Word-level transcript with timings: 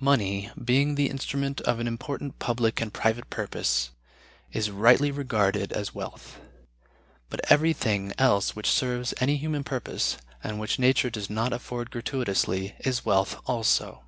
Money, 0.00 0.50
being 0.64 0.94
the 0.94 1.10
instrument 1.10 1.60
of 1.60 1.80
an 1.80 1.86
important 1.86 2.38
public 2.38 2.80
and 2.80 2.94
private 2.94 3.28
purpose, 3.28 3.90
is 4.52 4.70
rightly 4.70 5.10
regarded 5.10 5.70
as 5.70 5.94
wealth; 5.94 6.40
but 7.28 7.42
everything 7.52 8.14
else 8.16 8.56
which 8.56 8.70
serves 8.70 9.12
any 9.20 9.36
human 9.36 9.64
purpose, 9.64 10.16
and 10.42 10.58
which 10.58 10.78
nature 10.78 11.10
does 11.10 11.28
not 11.28 11.52
afford 11.52 11.90
gratuitously, 11.90 12.74
is 12.78 13.04
wealth 13.04 13.36
also. 13.44 14.02